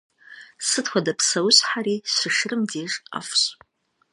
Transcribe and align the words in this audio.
Сыт 0.67 0.85
хуэдэ 0.91 1.13
псэущхьэри 1.17 1.95
щышырым 2.13 2.61
деж 2.71 2.91
ӏэфӏщ. 3.09 3.43